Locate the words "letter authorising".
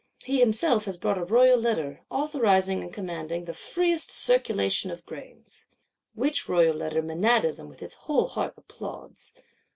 1.59-2.81